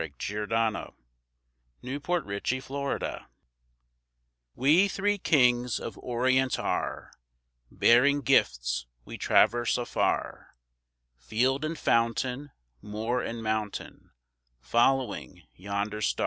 [0.01, 0.93] Neale_
[1.83, 3.25] WE THREE KINGS
[4.55, 7.11] We Three Kings of Orient are,
[7.69, 10.55] Bearing gifts we traverse afar,
[11.19, 12.49] Field and fountain,
[12.81, 14.09] Moor and mountain,
[14.59, 16.19] Following yonder star.